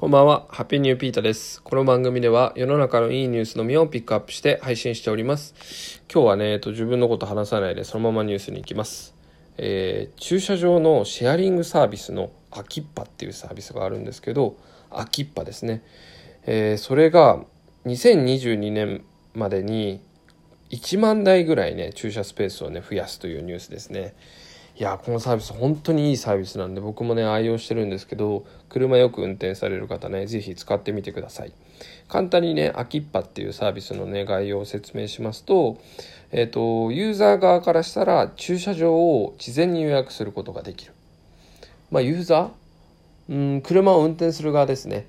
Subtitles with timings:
[0.00, 1.60] こんばんは、ハッピーニューピータです。
[1.62, 6.00] この番組では世の中のいいニュースのみをピックアップして配信しております。
[6.10, 9.14] 今日はね、えっと、自分のこと話さないでそのままニュースに行きます。
[9.58, 14.56] えー、駐車場のシェアリングサービスのアキッパっていうサービスがあるんですけど、
[14.90, 15.82] アキッパですね。
[16.46, 17.44] えー、それが
[17.84, 19.04] 2022年
[19.34, 20.00] までに
[20.70, 24.14] 1万台ぐらいね、駐車スペースをね、増やすというニュースですね。
[24.80, 31.52] いやこのサービス本当にいいサービスなんで僕もね愛用してるんですけど車よく運転される方ね是非使ってみてください。
[32.08, 35.76] 簡単にねアキッパっていうサービスのね概要を説明しますと
[36.32, 40.94] えっ、ー、とユーザー側からしたら駐車場を事前に予約することができる。
[41.90, 43.34] まあユーザー？
[43.34, 45.06] うん車を運転する側ですね。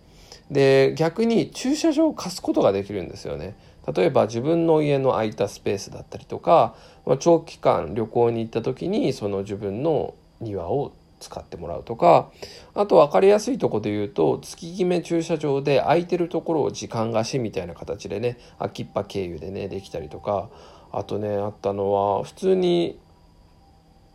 [0.52, 3.56] で逆に駐車場を貸すことができるんですよね。
[3.96, 12.32] 例えば自分の家の空いたスペースだったりとか、まあ、長期間旅行に行った時にその自分の庭を使ってもらうとか
[12.74, 20.50] あと分かりやすいとこで言うと月決め駐車場で空いてるところを時間貸しみたいな形でね秋っぱ経由でねできたりとか
[20.92, 23.00] あとねあったのは普通に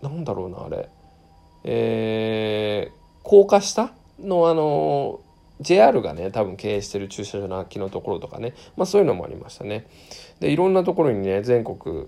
[0.02, 0.90] なんだろうなあれ。
[1.68, 5.20] えー、高架下のあの
[5.60, 9.86] JR がね多分経営してる駐車場の空きのところとかね、まあ、そういうのもありましたね。
[10.40, 12.06] でいろんなところにね全国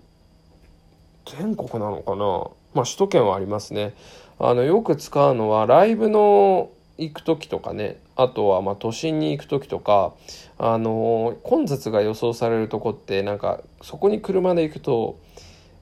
[1.25, 2.51] 全国なのかな？
[2.75, 3.95] まあ首都圏はありますね。
[4.39, 10.15] あのよく使うのはライブの行く時とかねあとはま都心に行く時とか
[10.59, 15.19] あの混雑が予想されるとこってなんかそこに車で行くと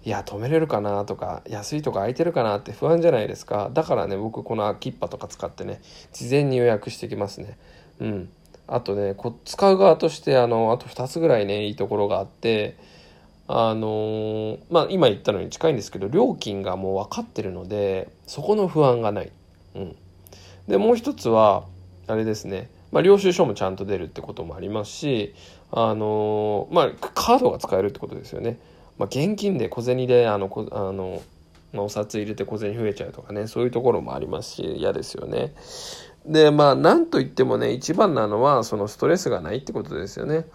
[0.06, 1.04] いや止めれるかな？
[1.04, 2.58] とか安いとこ空いてるかな？
[2.58, 3.70] って不安じゃないですか？
[3.74, 5.82] だからね僕このキッパとか使ってね
[6.12, 7.58] 事前に予約してきますね。
[7.98, 8.28] うん。
[8.68, 12.76] あとねこ使う側としてあのあと2つぐらいねいいところがあって
[13.48, 19.32] あのー、まあ今言ったのに近いんですけど料金がもう分かってるのでそこの不安がない、
[19.74, 19.96] うん、
[20.68, 21.64] でもう一つは
[22.06, 22.70] あれですね。
[22.92, 25.34] まあ、領収書もちゃんと出るってこともありますし、
[25.72, 28.58] あのー、まあ、カードが使えるってことですよね。
[28.98, 31.22] まあ、現金で小銭であのこあの、
[31.72, 35.54] まあ、お札入れて小銭増えちゃうとかねそういうところもありますし嫌ですよね。
[36.25, 40.47] でまあなんといってもね一番なのはそのストレスがないってことですよね。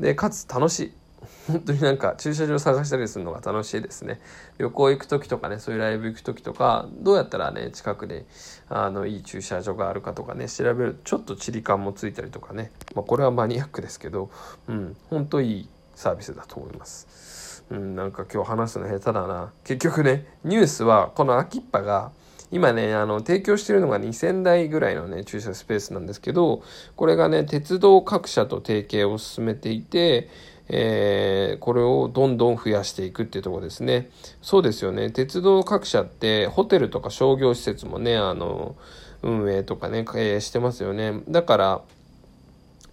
[0.00, 0.92] でかつ楽しい。
[1.48, 4.20] 本当になんか駐車場探したりするのが楽しいですね。
[4.58, 8.26] 旅行行く時とかね、そういうライブ行く時とか、どうやったらね、近くで、
[8.68, 12.70] あの、いい駐車場があるかとかね、調べる、ちょっと地理感もついたりとかね。
[12.94, 14.30] まあ、これはマニアックですけど、
[14.68, 17.57] うん、本当いいサービスだと思います。
[17.70, 19.52] うん、なんか今日話すの下手だな。
[19.64, 22.12] 結局ね、ニュースはこの秋っぱが、
[22.50, 26.62] 今ね、あの、提供してるのが2000台ぐらいのね、駐車スペースなんですけど、
[26.96, 30.30] これがね、鉄道各社と提携を進めていて、
[30.70, 34.10] えー、これをどんどん増やしていくっていうとこですね。
[34.40, 35.10] そうですよね。
[35.10, 38.76] 鉄道各社ってホテルとか商業施設もね、あの、
[39.22, 41.22] 運営とかね、経営してますよね。
[41.28, 41.82] だから、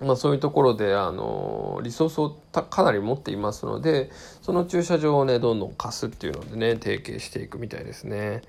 [0.02, 4.10] まあ、そういうところであのリソースをかなり持っていますので
[4.42, 8.42] その駐車場をねどんどん貸すっていうのでね提携していくみたいですね。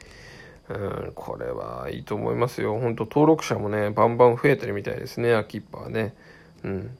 [0.68, 2.78] うん、これはいいと思いますよ。
[2.80, 6.14] 本当登録者もねバンバン増えてるみたいですね秋っぱはね。
[6.64, 6.98] うん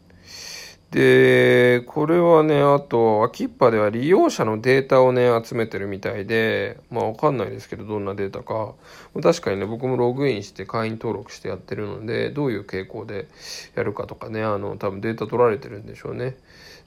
[0.97, 8.73] で、これはね、あと、アキッパでは利用者のデータをね、集めてるみたいで、まあわかんないですけど、どんなデータか。
[9.23, 13.29] 確かにね、僕もログインして会員登録してやってるので、どういう傾向で
[13.75, 16.35] やるかとかね、あの、多分データ取られてるんでしょうね。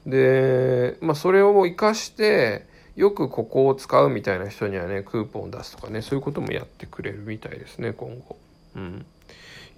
[0.04, 2.66] で、まあそれを活かして、
[2.96, 8.36] よくここを使うみたいな人にはね、クーポンを出すとかね、そういうこともやってくれるみたいですね、今後。
[8.74, 9.06] うん。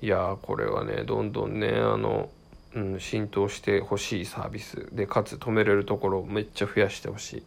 [0.00, 2.30] いやこれはね、どんどんね、あの、
[2.74, 7.42] うん、浸透してほしいサービスでかつ止めれるところをめっちゃ増やしてほしい。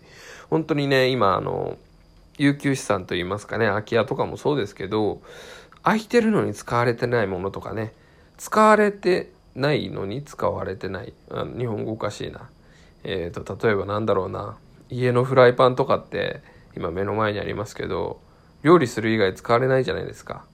[0.49, 1.77] 本当にね今あの
[2.37, 5.21] 有給資産といいますかね空き家とかもそうですけど
[5.83, 7.93] 空いてるのに使われてないものとかね
[8.37, 12.49] 使われてないのに使われてないあの日本語おかしいな。
[13.03, 14.57] えっ、ー、と例えばなんだろうな
[14.89, 16.41] 家のフライパンとかって
[16.75, 18.19] 今目の前にありますけど
[18.63, 20.45] 料理する以外使われないじゃないですか。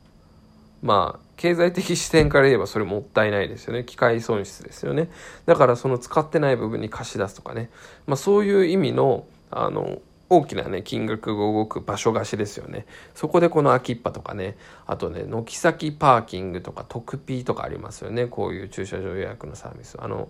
[0.82, 3.84] まあ経済的視点から言えばそれもったいないですよね。
[3.84, 5.10] 機会損失ですよね。
[5.46, 7.70] だからその使ってない部分に貸し出すとかね。
[8.06, 10.00] まあそういう意味の、あの、
[10.34, 12.86] 大きなね、金額が動く場所貸しですよね。
[13.16, 14.56] そこでこのアキッパとかね、
[14.88, 18.28] あとね、軒先パーキングとか特ピーとかありますよね。
[18.28, 19.98] こういう駐車場予約のサービス。
[20.00, 20.30] あの、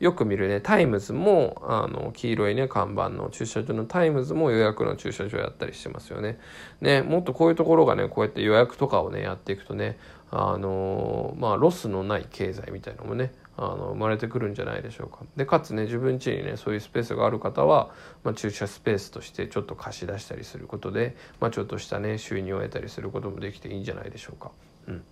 [0.00, 6.38] よく見るね、タイムズも、あの、黄色いね、看板の駐車場のタイムズも予約の駐車場やったりしてますよね。
[6.80, 9.98] ね、もっとこういうところがね、こうやって予約とかをね、やっていくとね、
[10.34, 15.24] あのまあロスのない経済みたいなのもねあの生まれてくるんじゃないでしょうか。
[15.36, 17.90] でかつね自分家にねそういうスペースがある方は、
[18.24, 24.50] まあ、駐車スペースとしてちょっと貸し出したりすることで、まあ、ちょっとしたね収入を得たりすることもできていいんじゃないでしょうか、
[24.88, 25.04] うん、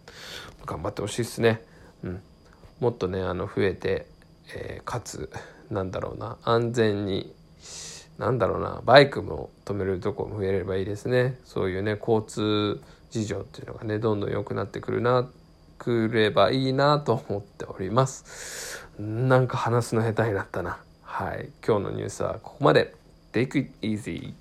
[0.64, 1.62] 頑張ってほしいですね、
[2.02, 2.22] うん、
[2.80, 4.06] もっとねあの増えて、
[4.54, 5.30] えー、かつ
[5.70, 7.32] なんだろうな安全に
[8.18, 11.38] なんだろうなバイクも止めるとこも増えればいいですね。
[11.44, 15.30] そういうね交通事情っていうのがねどんどん良くなってくるな
[15.80, 18.86] くればいいなと思っております。
[18.98, 20.78] なんか話すの下手になったな。
[21.02, 21.48] はい。
[21.66, 22.94] 今日のニュースはここまで。
[23.32, 24.34] Take it easy